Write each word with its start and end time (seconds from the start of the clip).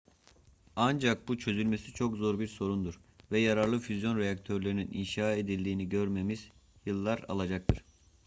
ancak 0.75 1.27
bu 1.27 1.37
çözülmesi 1.37 1.93
çok 1.93 2.17
zor 2.17 2.39
bir 2.39 2.47
sorundur 2.47 2.99
ve 3.31 3.39
yararlı 3.39 3.79
füzyon 3.79 4.17
reaktörlerinin 4.17 4.89
inşa 4.93 5.31
edildiğini 5.35 5.89
görmemiz 5.89 6.49
yıllar 6.85 7.19
alacaktır 7.27 7.83